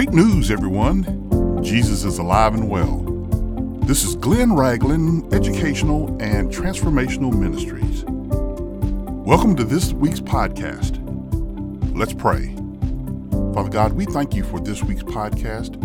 Great 0.00 0.14
news, 0.14 0.50
everyone! 0.50 1.62
Jesus 1.62 2.04
is 2.04 2.16
alive 2.16 2.54
and 2.54 2.70
well. 2.70 3.00
This 3.82 4.02
is 4.02 4.16
Glenn 4.16 4.54
Ragland 4.54 5.34
Educational 5.34 6.08
and 6.22 6.50
Transformational 6.50 7.38
Ministries. 7.38 8.06
Welcome 9.26 9.54
to 9.56 9.64
this 9.64 9.92
week's 9.92 10.18
podcast. 10.18 10.96
Let's 11.94 12.14
pray. 12.14 12.54
Father 13.52 13.68
God, 13.68 13.92
we 13.92 14.06
thank 14.06 14.32
you 14.34 14.42
for 14.42 14.58
this 14.58 14.82
week's 14.82 15.02
podcast. 15.02 15.76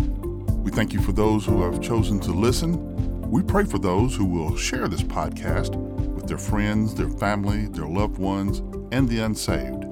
We 0.62 0.70
thank 0.70 0.94
you 0.94 1.02
for 1.02 1.12
those 1.12 1.44
who 1.44 1.62
have 1.62 1.82
chosen 1.82 2.18
to 2.20 2.32
listen. 2.32 3.30
We 3.30 3.42
pray 3.42 3.64
for 3.64 3.78
those 3.78 4.16
who 4.16 4.24
will 4.24 4.56
share 4.56 4.88
this 4.88 5.02
podcast 5.02 5.76
with 6.14 6.26
their 6.26 6.38
friends, 6.38 6.94
their 6.94 7.10
family, 7.10 7.66
their 7.66 7.86
loved 7.86 8.16
ones, 8.16 8.60
and 8.92 9.10
the 9.10 9.18
unsaved. 9.18 9.84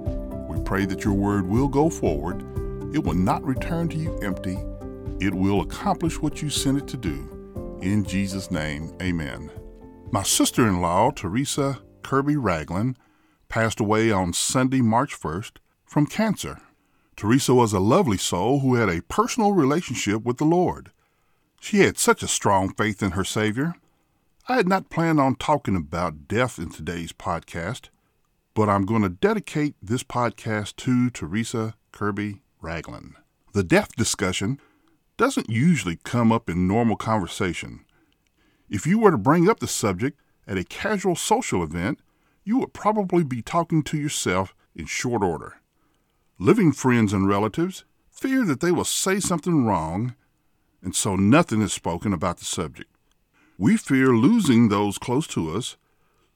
We 0.48 0.64
pray 0.64 0.86
that 0.86 1.04
your 1.04 1.12
word 1.12 1.46
will 1.46 1.68
go 1.68 1.90
forward 1.90 2.42
it 2.94 3.02
will 3.02 3.14
not 3.14 3.44
return 3.44 3.88
to 3.88 3.98
you 3.98 4.16
empty. 4.22 4.56
It 5.18 5.34
will 5.34 5.62
accomplish 5.62 6.22
what 6.22 6.40
you 6.40 6.48
sent 6.48 6.78
it 6.78 6.86
to 6.88 6.96
do. 6.96 7.78
In 7.82 8.04
Jesus' 8.04 8.52
name, 8.52 8.96
amen. 9.02 9.50
My 10.12 10.22
sister 10.22 10.68
in 10.68 10.80
law, 10.80 11.10
Teresa 11.10 11.80
Kirby 12.04 12.36
Ragland, 12.36 12.96
passed 13.48 13.80
away 13.80 14.12
on 14.12 14.32
Sunday, 14.32 14.80
March 14.80 15.20
1st 15.20 15.56
from 15.84 16.06
cancer. 16.06 16.60
Teresa 17.16 17.52
was 17.52 17.72
a 17.72 17.80
lovely 17.80 18.16
soul 18.16 18.60
who 18.60 18.76
had 18.76 18.88
a 18.88 19.02
personal 19.02 19.50
relationship 19.50 20.22
with 20.22 20.38
the 20.38 20.44
Lord. 20.44 20.92
She 21.60 21.80
had 21.80 21.98
such 21.98 22.22
a 22.22 22.28
strong 22.28 22.72
faith 22.72 23.02
in 23.02 23.12
her 23.12 23.24
Savior. 23.24 23.74
I 24.48 24.54
had 24.54 24.68
not 24.68 24.88
planned 24.88 25.18
on 25.18 25.34
talking 25.34 25.74
about 25.74 26.28
death 26.28 26.60
in 26.60 26.70
today's 26.70 27.12
podcast, 27.12 27.88
but 28.54 28.68
I'm 28.68 28.86
going 28.86 29.02
to 29.02 29.08
dedicate 29.08 29.74
this 29.82 30.04
podcast 30.04 30.76
to 30.76 31.10
Teresa 31.10 31.74
Kirby 31.90 32.43
Ragland. 32.64 33.14
The 33.52 33.62
death 33.62 33.94
discussion 33.94 34.58
doesn't 35.16 35.48
usually 35.48 35.98
come 36.02 36.32
up 36.32 36.50
in 36.50 36.66
normal 36.66 36.96
conversation. 36.96 37.84
If 38.68 38.86
you 38.86 38.98
were 38.98 39.12
to 39.12 39.18
bring 39.18 39.48
up 39.48 39.60
the 39.60 39.68
subject 39.68 40.18
at 40.46 40.58
a 40.58 40.64
casual 40.64 41.14
social 41.14 41.62
event, 41.62 42.00
you 42.42 42.58
would 42.58 42.72
probably 42.72 43.22
be 43.22 43.42
talking 43.42 43.82
to 43.84 43.96
yourself 43.96 44.54
in 44.74 44.86
short 44.86 45.22
order. 45.22 45.60
Living 46.38 46.72
friends 46.72 47.12
and 47.12 47.28
relatives 47.28 47.84
fear 48.10 48.44
that 48.44 48.60
they 48.60 48.72
will 48.72 48.84
say 48.84 49.20
something 49.20 49.64
wrong, 49.64 50.14
and 50.82 50.96
so 50.96 51.14
nothing 51.14 51.62
is 51.62 51.72
spoken 51.72 52.12
about 52.12 52.38
the 52.38 52.44
subject. 52.44 52.90
We 53.56 53.76
fear 53.76 54.08
losing 54.08 54.68
those 54.68 54.98
close 54.98 55.26
to 55.28 55.56
us, 55.56 55.76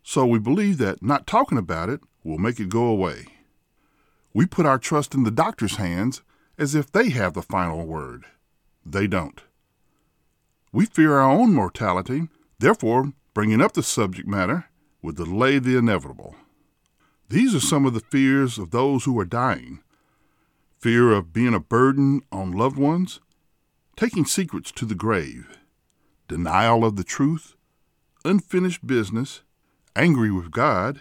so 0.03 0.25
we 0.25 0.39
believe 0.39 0.79
that 0.79 1.03
not 1.03 1.27
talking 1.27 1.59
about 1.59 1.89
it 1.89 2.01
will 2.23 2.39
make 2.39 2.61
it 2.61 2.69
go 2.69 2.85
away. 2.85 3.27
We 4.39 4.47
put 4.47 4.67
our 4.67 4.79
trust 4.79 5.17
in 5.17 5.25
the 5.25 5.33
doctor's 5.33 5.79
hands 5.79 6.23
as 6.57 6.77
if 6.77 6.93
they 6.93 7.11
have 7.11 7.35
the 7.35 7.43
final 7.43 7.85
word. 7.85 8.27
They 8.87 9.09
don't. 9.09 9.43
We 10.71 10.87
fear 10.87 11.15
our 11.19 11.29
own 11.29 11.53
mortality, 11.53 12.29
therefore, 12.61 13.15
bringing 13.35 13.61
up 13.61 13.73
the 13.73 13.83
subject 13.83 14.29
matter 14.29 14.67
would 15.03 15.17
delay 15.17 15.59
the 15.59 15.77
inevitable. 15.77 16.37
These 17.29 17.53
are 17.53 17.59
some 17.59 17.85
of 17.85 17.95
the 17.95 18.01
fears 18.13 18.59
of 18.59 18.71
those 18.71 19.07
who 19.07 19.19
are 19.19 19.25
dying 19.25 19.83
fear 20.79 21.11
of 21.11 21.33
being 21.33 21.53
a 21.53 21.59
burden 21.59 22.21
on 22.31 22.53
loved 22.53 22.79
ones, 22.79 23.19
taking 23.97 24.25
secrets 24.25 24.71
to 24.71 24.85
the 24.85 24.95
grave, 24.95 25.59
denial 26.29 26.85
of 26.85 26.95
the 26.95 27.03
truth, 27.03 27.57
unfinished 28.25 28.87
business, 28.87 29.43
angry 29.97 30.31
with 30.31 30.53
God, 30.53 31.01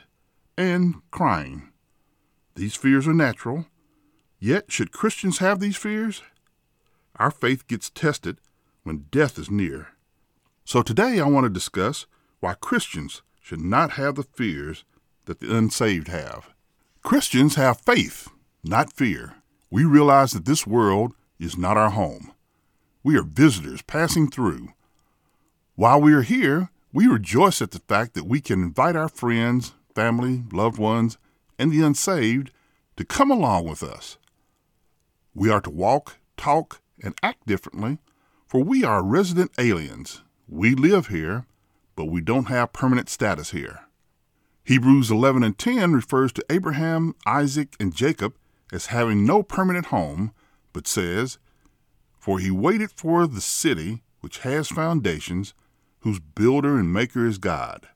and 0.58 0.95
crying. 1.11 1.69
These 2.58 2.73
fears 2.73 3.08
are 3.08 3.13
natural, 3.13 3.67
yet, 4.39 4.72
should 4.72 4.91
Christians 4.91 5.38
have 5.38 5.59
these 5.59 5.77
fears? 5.77 6.23
Our 7.17 7.30
faith 7.30 7.67
gets 7.67 7.92
tested 7.92 8.39
when 8.81 9.05
death 9.11 9.37
is 9.37 9.52
near. 9.52 9.89
So 10.65 10.81
today 10.81 11.20
I 11.20 11.27
want 11.27 11.43
to 11.43 11.52
discuss 11.52 12.08
why 12.39 12.55
Christians 12.55 13.21
should 13.39 13.61
not 13.61 13.92
have 13.92 14.15
the 14.15 14.23
fears 14.23 14.86
that 15.26 15.39
the 15.39 15.55
unsaved 15.55 16.08
have. 16.08 16.49
Christians 17.04 17.54
have 17.55 17.81
faith, 17.81 18.27
not 18.64 18.92
fear. 18.92 19.36
We 19.70 19.86
realize 19.86 20.31
that 20.31 20.45
this 20.45 20.65
world 20.65 21.14
is 21.39 21.60
not 21.60 21.77
our 21.77 21.92
home. 21.92 22.31
We 23.04 23.17
are 23.17 23.23
visitors 23.23 23.83
passing 23.83 24.31
through. 24.31 24.70
While 25.76 26.02
we 26.02 26.11
are 26.11 26.23
here, 26.23 26.71
we 26.92 27.05
rejoice 27.05 27.61
at 27.61 27.70
the 27.70 27.81
fact 27.87 28.15
that 28.15 28.26
we 28.26 28.42
can 28.42 28.64
invite 28.64 28.95
our 28.95 29.10
friends, 29.10 29.73
family, 29.93 30.43
loved 30.52 30.80
ones, 30.80 31.20
and 31.60 31.71
the 31.71 31.83
unsaved 31.83 32.52
to 32.97 33.05
come 33.05 33.31
along 33.31 33.67
with 33.67 33.83
us. 33.83 34.17
We 35.33 35.49
are 35.49 35.61
to 35.61 35.69
walk, 35.69 36.17
talk, 36.35 36.81
and 37.02 37.15
act 37.21 37.45
differently, 37.45 37.99
for 38.47 38.63
we 38.63 38.83
are 38.83 39.03
resident 39.03 39.52
aliens. 39.58 40.23
We 40.49 40.73
live 40.73 41.07
here, 41.07 41.45
but 41.95 42.05
we 42.05 42.21
don't 42.21 42.47
have 42.47 42.73
permanent 42.73 43.07
status 43.07 43.52
here. 43.52 43.81
Hebrews 44.63 45.11
11 45.11 45.43
and 45.43 45.57
10 45.57 45.93
refers 45.93 46.33
to 46.33 46.45
Abraham, 46.49 47.13
Isaac, 47.25 47.75
and 47.80 47.95
Jacob 47.95 48.36
as 48.73 48.87
having 48.87 49.25
no 49.25 49.43
permanent 49.43 49.87
home, 49.87 50.33
but 50.73 50.87
says, 50.87 51.37
For 52.19 52.39
he 52.39 52.52
waited 52.52 52.91
for 52.91 53.27
the 53.27 53.41
city 53.41 54.02
which 54.21 54.39
has 54.39 54.67
foundations, 54.67 55.53
whose 55.99 56.19
builder 56.19 56.77
and 56.77 56.91
maker 56.91 57.25
is 57.25 57.37
God. 57.37 57.87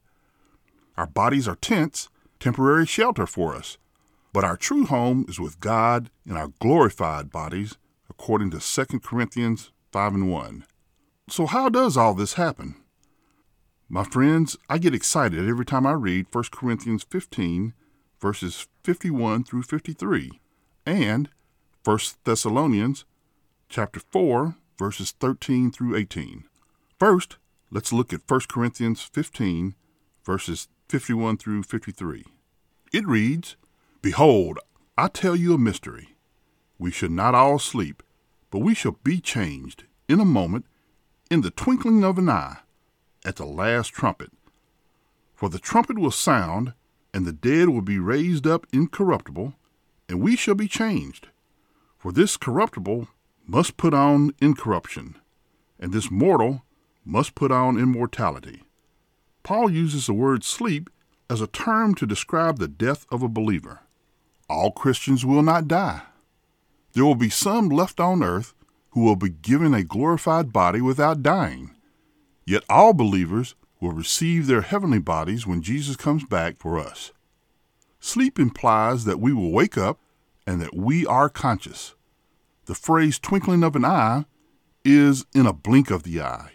Our 0.96 1.08
bodies 1.08 1.48
are 1.48 1.56
tents, 1.56 2.10
temporary 2.40 2.86
shelter 2.86 3.26
for 3.26 3.56
us, 3.56 3.78
but 4.34 4.44
our 4.44 4.58
true 4.58 4.86
home 4.86 5.26
is 5.28 5.40
with 5.40 5.60
God 5.60 6.10
in 6.26 6.38
our 6.38 6.50
glorified 6.60 7.32
bodies, 7.32 7.78
according 8.10 8.52
to 8.52 8.60
2 8.60 9.00
Corinthians 9.00 9.72
5 9.92 10.14
and 10.16 10.32
1. 10.32 10.66
So, 11.30 11.46
how 11.46 11.70
does 11.70 11.98
all 11.98 12.14
this 12.14 12.34
happen? 12.34 12.76
My 13.90 14.04
friends, 14.04 14.58
I 14.70 14.78
get 14.78 14.96
excited 14.96 15.48
every 15.48 15.66
time 15.66 15.86
I 15.86 15.92
read 15.92 16.28
1 16.32 16.46
Corinthians 16.52 17.04
15, 17.10 17.74
verses 18.20 18.68
51 18.84 19.44
through 19.44 19.64
53, 19.64 20.40
and 20.86 21.30
1 21.84 22.00
Thessalonians 22.24 23.06
chapter 23.68 24.00
4, 24.12 24.56
verses 24.78 25.12
13 25.20 25.72
through 25.72 25.96
18. 25.96 26.46
First, 27.00 27.38
let's 27.70 27.92
look 27.92 28.14
at 28.14 28.22
1 28.28 28.42
Corinthians 28.50 29.02
15, 29.02 29.76
verses 30.26 30.68
51 30.90 31.38
through 31.38 31.64
53. 31.64 32.24
It 32.94 33.08
reads, 33.08 33.56
Behold, 34.02 34.58
I 34.98 35.10
tell 35.10 35.36
you 35.36 35.54
a 35.54 35.60
mystery. 35.60 36.16
We 36.80 36.90
should 36.90 37.12
not 37.12 37.36
all 37.36 37.60
sleep, 37.60 38.02
but 38.50 38.60
we 38.60 38.74
shall 38.74 38.98
be 39.04 39.22
changed 39.22 39.84
in 40.10 40.20
a 40.20 40.26
moment, 40.26 40.66
in 41.30 41.42
the 41.42 41.52
twinkling 41.52 42.04
of 42.04 42.18
an 42.18 42.28
eye, 42.28 42.58
at 43.24 43.36
the 43.36 43.46
last 43.46 43.90
trumpet. 43.90 44.32
For 45.36 45.50
the 45.50 45.60
trumpet 45.60 46.00
will 46.00 46.12
sound, 46.12 46.74
and 47.14 47.28
the 47.28 47.32
dead 47.32 47.70
will 47.70 47.84
be 47.84 48.00
raised 48.00 48.48
up 48.48 48.66
incorruptible, 48.74 49.54
and 50.10 50.20
we 50.20 50.36
shall 50.36 50.56
be 50.56 50.68
changed. 50.68 51.28
For 52.00 52.12
this 52.12 52.38
corruptible 52.38 53.08
must 53.46 53.78
put 53.78 53.94
on 53.94 54.34
incorruption, 54.42 55.16
and 55.80 55.94
this 55.94 56.10
mortal 56.10 56.64
must 57.06 57.36
put 57.36 57.52
on 57.52 57.78
immortality. 57.78 58.64
Paul 59.44 59.70
uses 59.70 60.08
the 60.08 60.14
word 60.14 60.44
sleep 60.44 60.90
as 61.30 61.40
a 61.40 61.48
term 61.48 61.94
to 61.96 62.08
describe 62.08 62.58
the 62.58 62.68
death 62.68 63.06
of 63.12 63.22
a 63.22 63.30
believer. 63.30 63.82
All 64.52 64.70
Christians 64.70 65.26
will 65.26 65.44
not 65.44 65.70
die. 65.70 66.02
There 66.92 67.06
will 67.06 67.16
be 67.16 67.30
some 67.30 67.70
left 67.70 68.02
on 68.02 68.22
earth 68.22 68.54
who 68.90 69.02
will 69.02 69.16
be 69.16 69.30
given 69.30 69.74
a 69.74 69.82
glorified 69.82 70.52
body 70.52 70.82
without 70.82 71.24
dying. 71.24 71.74
Yet 72.46 72.66
all 72.70 72.92
believers 72.92 73.56
will 73.80 73.94
receive 73.94 74.48
their 74.48 74.60
heavenly 74.60 75.00
bodies 75.00 75.48
when 75.48 75.62
Jesus 75.62 75.96
comes 75.96 76.26
back 76.26 76.58
for 76.60 76.78
us. 76.78 77.14
Sleep 78.02 78.38
implies 78.38 79.06
that 79.06 79.22
we 79.22 79.32
will 79.32 79.54
wake 79.54 79.78
up 79.78 80.00
and 80.46 80.62
that 80.62 80.76
we 80.76 81.06
are 81.06 81.30
conscious. 81.30 81.96
The 82.66 82.76
phrase 82.76 83.20
twinkling 83.20 83.64
of 83.64 83.78
an 83.78 83.86
eye 83.86 84.26
is 84.84 85.26
in 85.34 85.46
a 85.46 85.54
blink 85.54 85.90
of 85.90 86.04
the 86.04 86.20
eye. 86.22 86.52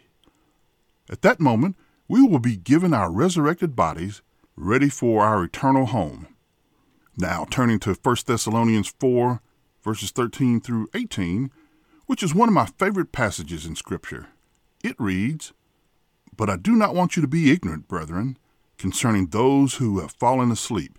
At 1.08 1.22
that 1.22 1.40
moment, 1.40 1.76
we 2.08 2.20
will 2.20 2.40
be 2.40 2.56
given 2.56 2.92
our 2.92 3.10
resurrected 3.10 3.74
bodies 3.74 4.20
ready 4.54 4.90
for 4.90 5.24
our 5.24 5.44
eternal 5.44 5.86
home. 5.86 6.26
Now, 7.18 7.46
turning 7.48 7.78
to 7.80 7.94
1 7.94 8.16
Thessalonians 8.26 8.92
4, 9.00 9.40
verses 9.82 10.10
13 10.10 10.60
through 10.60 10.88
18, 10.94 11.50
which 12.04 12.22
is 12.22 12.34
one 12.34 12.48
of 12.48 12.54
my 12.54 12.66
favorite 12.66 13.10
passages 13.10 13.64
in 13.64 13.74
Scripture. 13.74 14.26
It 14.84 14.96
reads, 14.98 15.54
But 16.36 16.50
I 16.50 16.56
do 16.56 16.72
not 16.72 16.94
want 16.94 17.16
you 17.16 17.22
to 17.22 17.28
be 17.28 17.50
ignorant, 17.50 17.88
brethren, 17.88 18.36
concerning 18.76 19.28
those 19.28 19.76
who 19.76 20.00
have 20.00 20.12
fallen 20.12 20.50
asleep, 20.50 20.98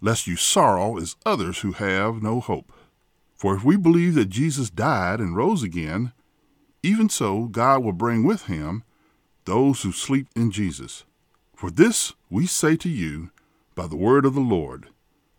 lest 0.00 0.28
you 0.28 0.36
sorrow 0.36 0.96
as 0.96 1.16
others 1.26 1.60
who 1.60 1.72
have 1.72 2.22
no 2.22 2.38
hope. 2.38 2.72
For 3.34 3.56
if 3.56 3.64
we 3.64 3.76
believe 3.76 4.14
that 4.14 4.28
Jesus 4.28 4.70
died 4.70 5.18
and 5.18 5.36
rose 5.36 5.64
again, 5.64 6.12
even 6.84 7.08
so 7.08 7.46
God 7.46 7.82
will 7.82 7.92
bring 7.92 8.22
with 8.22 8.46
him 8.46 8.84
those 9.44 9.82
who 9.82 9.90
sleep 9.90 10.28
in 10.36 10.52
Jesus. 10.52 11.02
For 11.56 11.68
this 11.68 12.12
we 12.30 12.46
say 12.46 12.76
to 12.76 12.88
you 12.88 13.30
by 13.74 13.88
the 13.88 13.96
word 13.96 14.24
of 14.24 14.34
the 14.34 14.40
Lord 14.40 14.86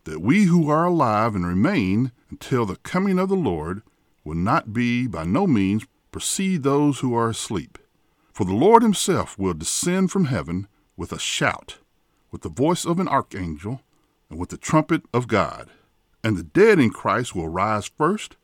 that 0.04 0.20
we 0.20 0.44
who 0.44 0.70
are 0.70 0.84
alive 0.84 1.34
and 1.34 1.46
remain 1.46 2.12
until 2.30 2.66
the 2.66 2.76
coming 2.76 3.18
of 3.18 3.28
the 3.28 3.36
Lord 3.36 3.82
will 4.22 4.34
not 4.34 4.72
be 4.72 5.06
by 5.06 5.24
no 5.24 5.46
means 5.46 5.86
precede 6.10 6.62
those 6.62 7.00
who 7.00 7.14
are 7.14 7.28
asleep. 7.28 7.78
For 8.32 8.44
the 8.44 8.54
Lord 8.54 8.82
himself 8.82 9.38
will 9.38 9.54
descend 9.54 10.10
from 10.10 10.26
heaven 10.26 10.68
with 10.96 11.12
a 11.12 11.18
shout, 11.18 11.78
with 12.30 12.42
the 12.42 12.48
voice 12.48 12.84
of 12.84 12.98
an 12.98 13.08
archangel, 13.08 13.82
and 14.30 14.38
with 14.38 14.48
the 14.48 14.56
trumpet 14.56 15.02
of 15.12 15.28
God. 15.28 15.70
And 16.22 16.36
the 16.36 16.42
dead 16.42 16.78
in 16.78 16.90
Christ 16.90 17.34
will 17.34 17.48
rise 17.48 17.86
first. 17.86 18.36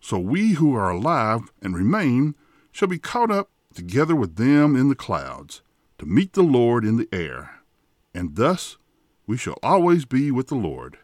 So 0.00 0.18
we 0.18 0.52
who 0.52 0.74
are 0.74 0.90
alive 0.90 1.52
and 1.60 1.76
remain 1.76 2.34
shall 2.70 2.88
be 2.88 2.98
caught 2.98 3.30
up 3.30 3.50
together 3.74 4.14
with 4.14 4.36
them 4.36 4.76
in 4.76 4.88
the 4.88 4.94
clouds 4.94 5.62
to 5.98 6.06
meet 6.06 6.34
the 6.34 6.42
Lord 6.42 6.84
in 6.84 6.96
the 6.96 7.08
air. 7.12 7.60
And 8.14 8.36
thus 8.36 8.76
we 9.26 9.36
shall 9.36 9.58
always 9.62 10.04
be 10.04 10.30
with 10.30 10.48
the 10.48 10.54
Lord. 10.54 10.98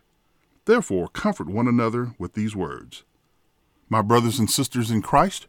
Therefore, 0.65 1.09
comfort 1.09 1.49
one 1.49 1.67
another 1.67 2.15
with 2.19 2.35
these 2.35 2.55
words. 2.55 3.03
My 3.89 4.01
brothers 4.01 4.39
and 4.39 4.49
sisters 4.51 4.91
in 4.91 5.03
Christ, 5.03 5.47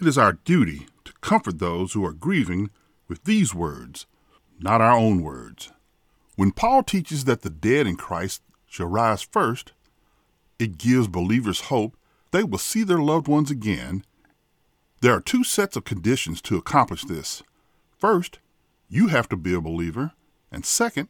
it 0.00 0.06
is 0.06 0.18
our 0.18 0.32
duty 0.32 0.86
to 1.04 1.12
comfort 1.20 1.58
those 1.58 1.92
who 1.92 2.04
are 2.04 2.12
grieving 2.12 2.70
with 3.08 3.24
these 3.24 3.54
words, 3.54 4.06
not 4.58 4.80
our 4.80 4.96
own 4.96 5.22
words. 5.22 5.70
When 6.36 6.50
Paul 6.50 6.82
teaches 6.82 7.24
that 7.24 7.42
the 7.42 7.50
dead 7.50 7.86
in 7.86 7.96
Christ 7.96 8.42
shall 8.66 8.86
rise 8.86 9.22
first, 9.22 9.72
it 10.58 10.78
gives 10.78 11.08
believers 11.08 11.62
hope 11.62 11.96
they 12.30 12.42
will 12.42 12.58
see 12.58 12.82
their 12.82 12.98
loved 12.98 13.28
ones 13.28 13.50
again. 13.50 14.04
There 15.00 15.14
are 15.14 15.20
two 15.20 15.44
sets 15.44 15.76
of 15.76 15.84
conditions 15.84 16.40
to 16.42 16.56
accomplish 16.56 17.04
this. 17.04 17.42
First, 17.98 18.38
you 18.88 19.08
have 19.08 19.28
to 19.28 19.36
be 19.36 19.54
a 19.54 19.60
believer, 19.60 20.12
and 20.50 20.64
second, 20.64 21.08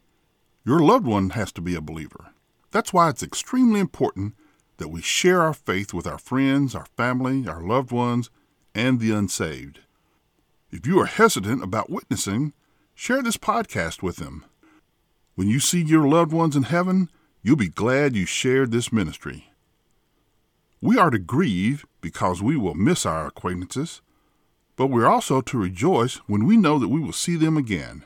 your 0.65 0.79
loved 0.79 1.05
one 1.05 1.31
has 1.31 1.51
to 1.53 1.61
be 1.61 1.75
a 1.75 1.81
believer. 1.81 2.29
That's 2.71 2.93
why 2.93 3.09
it's 3.09 3.23
extremely 3.23 3.79
important 3.79 4.35
that 4.77 4.87
we 4.87 5.01
share 5.01 5.41
our 5.41 5.53
faith 5.53 5.93
with 5.93 6.07
our 6.07 6.17
friends, 6.17 6.73
our 6.73 6.87
family, 6.97 7.47
our 7.47 7.61
loved 7.61 7.91
ones, 7.91 8.29
and 8.73 8.99
the 8.99 9.11
unsaved. 9.11 9.79
If 10.71 10.87
you 10.87 10.99
are 10.99 11.05
hesitant 11.05 11.63
about 11.63 11.89
witnessing, 11.89 12.53
share 12.95 13.21
this 13.21 13.37
podcast 13.37 14.01
with 14.01 14.15
them. 14.15 14.45
When 15.35 15.47
you 15.47 15.59
see 15.59 15.81
your 15.81 16.07
loved 16.07 16.31
ones 16.31 16.55
in 16.55 16.63
heaven, 16.63 17.09
you'll 17.41 17.57
be 17.57 17.69
glad 17.69 18.15
you 18.15 18.25
shared 18.25 18.71
this 18.71 18.91
ministry. 18.91 19.51
We 20.81 20.97
are 20.97 21.09
to 21.09 21.19
grieve 21.19 21.85
because 22.01 22.41
we 22.41 22.57
will 22.57 22.73
miss 22.73 23.05
our 23.05 23.27
acquaintances, 23.27 24.01
but 24.75 24.87
we're 24.87 25.07
also 25.07 25.41
to 25.41 25.57
rejoice 25.57 26.15
when 26.27 26.45
we 26.45 26.57
know 26.57 26.79
that 26.79 26.89
we 26.89 26.99
will 26.99 27.13
see 27.13 27.35
them 27.35 27.57
again. 27.57 28.05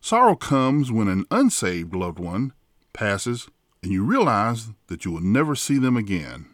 Sorrow 0.00 0.36
comes 0.36 0.90
when 0.92 1.08
an 1.08 1.24
unsaved 1.30 1.94
loved 1.94 2.18
one 2.18 2.52
passes 2.92 3.48
and 3.82 3.92
you 3.92 4.04
realize 4.04 4.68
that 4.88 5.04
you 5.04 5.10
will 5.10 5.20
never 5.20 5.54
see 5.54 5.78
them 5.78 5.96
again. 5.96 6.46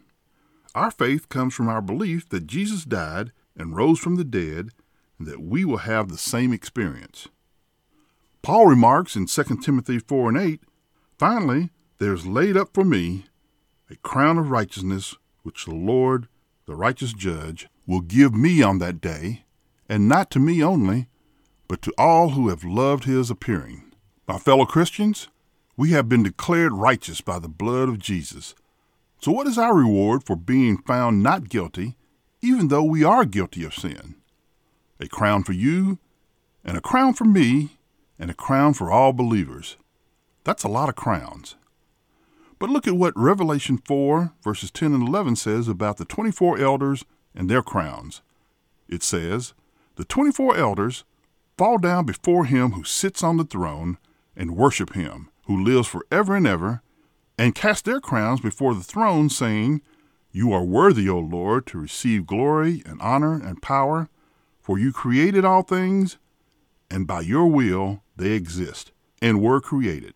Our 0.73 0.91
faith 0.91 1.29
comes 1.29 1.53
from 1.53 1.69
our 1.69 1.81
belief 1.81 2.27
that 2.29 2.47
Jesus 2.47 2.83
died 2.83 3.31
and 3.55 3.75
rose 3.75 3.99
from 3.99 4.15
the 4.15 4.23
dead 4.23 4.69
and 5.17 5.27
that 5.27 5.41
we 5.41 5.63
will 5.63 5.77
have 5.77 6.09
the 6.09 6.17
same 6.17 6.51
experience. 6.51 7.27
Paul 8.41 8.67
remarks 8.67 9.15
in 9.15 9.25
2 9.25 9.43
Timothy 9.61 9.99
4 9.99 10.29
and 10.29 10.37
8 10.37 10.61
Finally, 11.17 11.69
there 11.97 12.13
is 12.13 12.27
laid 12.27 12.57
up 12.57 12.73
for 12.73 12.83
me 12.83 13.25
a 13.89 13.95
crown 13.97 14.37
of 14.37 14.51
righteousness 14.51 15.15
which 15.43 15.65
the 15.65 15.73
Lord, 15.73 16.27
the 16.65 16.75
righteous 16.75 17.13
judge, 17.13 17.67
will 17.87 18.01
give 18.01 18.33
me 18.33 18.61
on 18.61 18.79
that 18.79 18.99
day, 18.99 19.45
and 19.87 20.09
not 20.09 20.29
to 20.31 20.39
me 20.39 20.61
only, 20.63 21.07
but 21.67 21.81
to 21.81 21.93
all 21.97 22.29
who 22.29 22.49
have 22.49 22.63
loved 22.63 23.05
his 23.05 23.29
appearing. 23.29 23.91
My 24.27 24.37
fellow 24.37 24.65
Christians, 24.65 25.27
we 25.77 25.91
have 25.91 26.09
been 26.09 26.23
declared 26.23 26.73
righteous 26.73 27.21
by 27.21 27.39
the 27.39 27.47
blood 27.47 27.89
of 27.89 27.99
Jesus. 27.99 28.55
So, 29.21 29.31
what 29.31 29.47
is 29.47 29.57
our 29.57 29.75
reward 29.75 30.23
for 30.23 30.35
being 30.35 30.77
found 30.77 31.23
not 31.23 31.49
guilty, 31.49 31.95
even 32.41 32.67
though 32.67 32.83
we 32.83 33.03
are 33.03 33.25
guilty 33.25 33.63
of 33.63 33.73
sin? 33.73 34.15
A 34.99 35.07
crown 35.07 35.43
for 35.43 35.53
you, 35.53 35.99
and 36.63 36.77
a 36.77 36.81
crown 36.81 37.13
for 37.13 37.25
me, 37.25 37.77
and 38.17 38.29
a 38.31 38.35
crown 38.35 38.73
for 38.73 38.91
all 38.91 39.13
believers. 39.13 39.77
That's 40.43 40.63
a 40.63 40.69
lot 40.69 40.89
of 40.89 40.95
crowns. 40.95 41.55
But 42.59 42.69
look 42.69 42.87
at 42.87 42.95
what 42.95 43.17
Revelation 43.17 43.77
4, 43.77 44.33
verses 44.43 44.71
10 44.71 44.93
and 44.93 45.07
11 45.07 45.35
says 45.35 45.67
about 45.67 45.97
the 45.97 46.05
24 46.05 46.59
elders 46.59 47.03
and 47.35 47.49
their 47.49 47.61
crowns. 47.61 48.21
It 48.87 49.03
says, 49.03 49.53
The 49.95 50.05
24 50.05 50.55
elders 50.55 51.03
fall 51.57 51.77
down 51.77 52.05
before 52.05 52.45
him 52.45 52.71
who 52.71 52.83
sits 52.83 53.23
on 53.23 53.37
the 53.37 53.43
throne 53.43 53.97
and 54.35 54.55
worship 54.55 54.93
him 54.93 55.29
who 55.45 55.63
lives 55.63 55.87
forever 55.87 56.35
and 56.35 56.47
ever, 56.47 56.81
and 57.37 57.55
cast 57.55 57.85
their 57.85 57.99
crowns 57.99 58.39
before 58.39 58.73
the 58.73 58.83
throne, 58.83 59.29
saying, 59.29 59.81
You 60.31 60.51
are 60.53 60.63
worthy, 60.63 61.07
O 61.09 61.19
Lord, 61.19 61.65
to 61.67 61.77
receive 61.77 62.25
glory 62.25 62.81
and 62.85 63.01
honor 63.01 63.35
and 63.35 63.61
power, 63.61 64.09
for 64.59 64.79
you 64.79 64.91
created 64.91 65.45
all 65.45 65.61
things, 65.61 66.17
and 66.89 67.05
by 67.05 67.21
your 67.21 67.47
will 67.47 68.03
they 68.15 68.31
exist 68.31 68.91
and 69.21 69.41
were 69.41 69.61
created. 69.61 70.13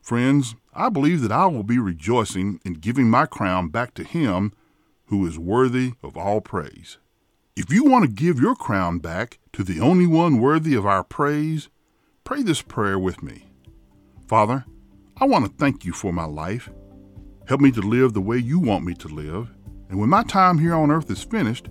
Friends, 0.00 0.54
I 0.72 0.88
believe 0.88 1.20
that 1.22 1.32
I 1.32 1.46
will 1.46 1.62
be 1.64 1.78
rejoicing 1.78 2.60
in 2.64 2.74
giving 2.74 3.10
my 3.10 3.26
crown 3.26 3.68
back 3.68 3.92
to 3.94 4.04
him 4.04 4.52
who 5.06 5.26
is 5.26 5.38
worthy 5.38 5.94
of 6.02 6.16
all 6.16 6.40
praise. 6.40 6.98
If 7.56 7.72
you 7.72 7.84
want 7.84 8.04
to 8.04 8.10
give 8.10 8.38
your 8.38 8.54
crown 8.54 8.98
back 8.98 9.38
to 9.54 9.64
the 9.64 9.80
only 9.80 10.06
one 10.06 10.40
worthy 10.40 10.74
of 10.74 10.84
our 10.84 11.02
praise, 11.02 11.70
pray 12.22 12.42
this 12.42 12.60
prayer 12.60 12.98
with 12.98 13.22
me. 13.22 13.46
Father, 14.28 14.66
I 15.16 15.24
want 15.24 15.46
to 15.46 15.52
thank 15.56 15.82
you 15.82 15.94
for 15.94 16.12
my 16.12 16.26
life. 16.26 16.68
Help 17.48 17.62
me 17.62 17.70
to 17.70 17.80
live 17.80 18.12
the 18.12 18.20
way 18.20 18.36
you 18.36 18.58
want 18.58 18.84
me 18.84 18.92
to 18.96 19.08
live. 19.08 19.48
And 19.88 19.98
when 19.98 20.10
my 20.10 20.22
time 20.24 20.58
here 20.58 20.74
on 20.74 20.90
earth 20.90 21.10
is 21.10 21.22
finished, 21.22 21.70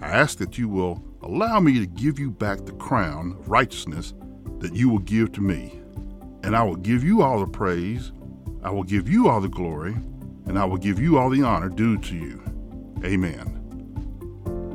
I 0.00 0.06
ask 0.06 0.38
that 0.38 0.56
you 0.56 0.70
will 0.70 1.04
allow 1.20 1.60
me 1.60 1.80
to 1.80 1.86
give 1.86 2.18
you 2.18 2.30
back 2.30 2.64
the 2.64 2.72
crown 2.72 3.36
of 3.38 3.50
righteousness 3.50 4.14
that 4.60 4.74
you 4.74 4.88
will 4.88 5.00
give 5.00 5.32
to 5.32 5.42
me. 5.42 5.82
And 6.44 6.56
I 6.56 6.62
will 6.62 6.76
give 6.76 7.04
you 7.04 7.20
all 7.20 7.40
the 7.40 7.46
praise, 7.46 8.10
I 8.62 8.70
will 8.70 8.84
give 8.84 9.06
you 9.06 9.28
all 9.28 9.42
the 9.42 9.48
glory, 9.48 9.96
and 10.46 10.58
I 10.58 10.64
will 10.64 10.78
give 10.78 10.98
you 10.98 11.18
all 11.18 11.28
the 11.28 11.42
honor 11.42 11.68
due 11.68 11.98
to 11.98 12.14
you. 12.14 12.42
Amen. 13.04 13.65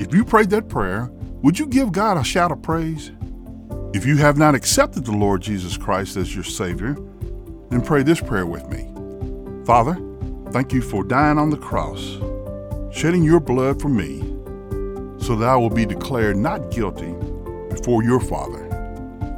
If 0.02 0.16
you 0.16 0.26
prayed 0.26 0.50
that 0.50 0.68
prayer, 0.68 1.12
would 1.44 1.60
you 1.60 1.68
give 1.68 1.92
God 1.92 2.18
a 2.18 2.24
shout 2.24 2.52
of 2.52 2.64
praise? 2.64 3.12
If 3.94 4.04
you 4.04 4.18
have 4.18 4.36
not 4.36 4.56
accepted 4.56 5.06
the 5.06 5.12
Lord 5.12 5.44
Jesus 5.44 5.78
Christ 5.78 6.18
as 6.18 6.34
your 6.34 6.44
Savior, 6.44 6.98
then 7.70 7.84
pray 7.84 8.02
this 8.02 8.20
prayer 8.20 8.48
with 8.48 8.68
me. 8.68 8.92
Father, 9.64 9.94
thank 10.50 10.74
you 10.74 10.82
for 10.82 11.04
dying 11.04 11.38
on 11.38 11.52
the 11.52 11.58
cross, 11.58 12.18
shedding 12.92 13.24
your 13.24 13.40
blood 13.40 13.80
for 13.80 13.90
me, 13.90 14.22
so 15.24 15.36
that 15.36 15.48
I 15.48 15.56
will 15.56 15.70
be 15.70 15.86
declared 15.86 16.36
not 16.36 16.72
guilty 16.72 17.14
before 17.70 18.04
your 18.04 18.20
Father, 18.20 18.64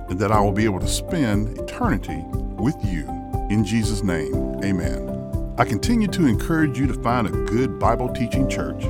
and 0.09 0.17
that 0.17 0.31
I 0.31 0.39
will 0.39 0.53
be 0.53 0.63
able 0.63 0.79
to 0.79 0.87
spend 0.87 1.59
eternity 1.59 2.23
with 2.55 2.77
you. 2.85 3.05
In 3.49 3.65
Jesus' 3.65 4.01
name, 4.01 4.33
amen. 4.63 5.55
I 5.57 5.65
continue 5.65 6.07
to 6.07 6.25
encourage 6.25 6.79
you 6.79 6.87
to 6.87 6.93
find 6.93 7.27
a 7.27 7.31
good 7.31 7.79
Bible 7.79 8.07
teaching 8.13 8.49
church. 8.49 8.85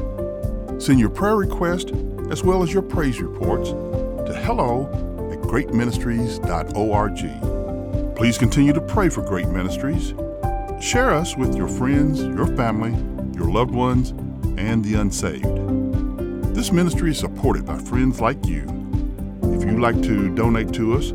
Send 0.80 1.00
your 1.00 1.10
prayer 1.10 1.36
request 1.36 1.92
as 2.30 2.44
well 2.44 2.64
as 2.64 2.74
your 2.74 2.82
praise 2.82 3.22
reports 3.22 3.70
to 3.70 4.42
hello 4.44 4.88
at 5.32 5.40
greatministries.org. 5.40 8.16
Please 8.16 8.38
continue 8.38 8.74
to 8.74 8.82
pray 8.82 9.10
for 9.10 9.22
Great 9.22 9.50
Ministries. 9.50 10.14
Share 10.82 11.12
us 11.12 11.38
with 11.38 11.56
your 11.56 11.68
friends, 11.68 12.22
your 12.22 12.48
family, 12.56 12.92
your 13.38 13.50
loved 13.50 13.74
ones, 13.74 14.12
and 14.58 14.84
the 14.84 14.96
unsaved. 14.96 15.46
This 16.54 16.72
ministry 16.72 17.12
is 17.12 17.18
supported 17.18 17.66
by 17.66 17.78
friends 17.78 18.22
like 18.22 18.46
you. 18.46 18.64
If 19.44 19.64
you'd 19.64 19.80
like 19.80 20.02
to 20.04 20.34
donate 20.36 20.74
to 20.74 20.94
us, 20.94 21.12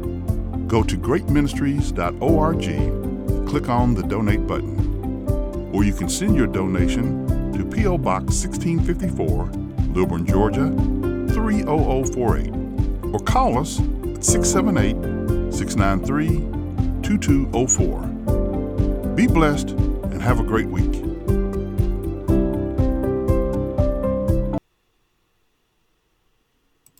go 0.67 0.83
to 0.83 0.97
greatministries.org, 0.97 3.49
click 3.49 3.69
on 3.69 3.95
the 3.95 4.03
donate 4.03 4.47
button. 4.47 4.87
Or 5.73 5.85
you 5.85 5.93
can 5.93 6.09
send 6.09 6.35
your 6.35 6.47
donation 6.47 7.27
to 7.59 7.65
P.O. 7.65 7.99
Box 7.99 8.45
1654, 8.45 9.47
Lilburn, 9.93 10.25
Georgia 10.25 10.71
30048, 11.35 13.12
or 13.12 13.19
call 13.25 13.59
us 13.59 13.81
at 13.81 14.25
678 14.25 15.53
693 15.53 16.29
2204. 17.03 19.15
Be 19.17 19.27
blessed 19.27 19.71
and 19.71 20.23
have 20.23 20.38
a 20.38 20.45
great 20.45 20.69
week. 20.69 21.08